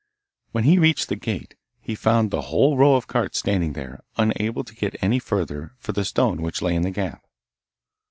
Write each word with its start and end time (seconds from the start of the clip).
When 0.51 0.63
he 0.63 0.79
reached 0.79 1.09
the 1.09 1.15
gate, 1.15 1.53
he 1.79 1.93
found 1.93 2.31
the 2.31 2.41
whole 2.49 2.75
row 2.75 2.95
of 2.95 3.05
carts 3.05 3.37
standing 3.37 3.73
there, 3.73 4.01
unable 4.17 4.63
to 4.63 4.73
get 4.75 4.95
any 4.99 5.19
further 5.19 5.75
for 5.77 5.91
the 5.91 6.03
stone 6.05 6.41
which 6.41 6.63
lay 6.63 6.73
in 6.73 6.81
the 6.81 6.89
gap. 6.89 7.23